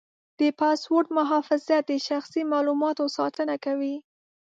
د 0.39 0.41
پاسورډ 0.59 1.07
محافظت 1.17 1.81
د 1.87 1.91
شخصي 2.07 2.41
معلوماتو 2.51 3.03
ساتنه 3.17 3.55
کوي. 3.65 3.95